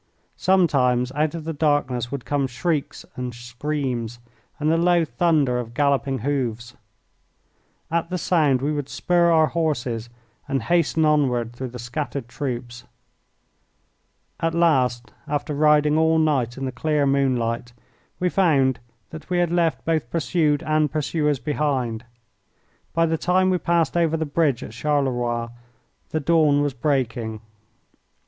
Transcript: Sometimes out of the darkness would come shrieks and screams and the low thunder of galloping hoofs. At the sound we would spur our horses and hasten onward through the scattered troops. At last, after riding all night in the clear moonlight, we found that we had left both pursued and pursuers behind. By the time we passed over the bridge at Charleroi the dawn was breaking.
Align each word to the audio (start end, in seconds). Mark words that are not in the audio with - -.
Sometimes 0.35 1.11
out 1.11 1.35
of 1.35 1.43
the 1.43 1.53
darkness 1.53 2.11
would 2.11 2.25
come 2.25 2.47
shrieks 2.47 3.05
and 3.15 3.35
screams 3.35 4.17
and 4.59 4.71
the 4.71 4.75
low 4.75 5.05
thunder 5.05 5.59
of 5.59 5.75
galloping 5.75 6.17
hoofs. 6.25 6.75
At 7.91 8.09
the 8.09 8.17
sound 8.17 8.63
we 8.63 8.71
would 8.71 8.89
spur 8.89 9.29
our 9.29 9.45
horses 9.45 10.09
and 10.47 10.63
hasten 10.63 11.05
onward 11.05 11.53
through 11.53 11.67
the 11.67 11.77
scattered 11.77 12.27
troops. 12.27 12.83
At 14.39 14.55
last, 14.55 15.13
after 15.27 15.53
riding 15.53 15.99
all 15.99 16.17
night 16.17 16.57
in 16.57 16.65
the 16.65 16.71
clear 16.71 17.05
moonlight, 17.05 17.71
we 18.19 18.27
found 18.27 18.79
that 19.11 19.29
we 19.29 19.37
had 19.37 19.51
left 19.51 19.85
both 19.85 20.09
pursued 20.09 20.63
and 20.63 20.91
pursuers 20.91 21.37
behind. 21.37 22.05
By 22.91 23.05
the 23.05 23.19
time 23.19 23.51
we 23.51 23.59
passed 23.59 23.95
over 23.95 24.17
the 24.17 24.25
bridge 24.25 24.63
at 24.63 24.71
Charleroi 24.71 25.49
the 26.09 26.19
dawn 26.19 26.63
was 26.63 26.73
breaking. 26.73 27.39